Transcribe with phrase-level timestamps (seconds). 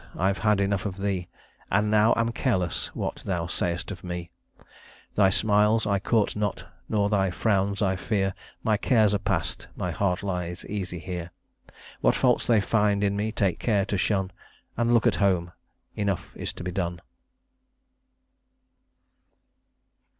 [0.17, 1.27] I've had enough of thee,
[1.69, 4.31] And now am careless what thou say'st of me:
[5.13, 8.33] Thy smiles I court not, nor thy frowns I fear:
[8.63, 11.29] My cares are past; my heart lies easy here.
[11.99, 14.31] What faults they find in me take care, to shun;
[14.75, 15.51] And look at home
[15.95, 16.99] enough is to be done."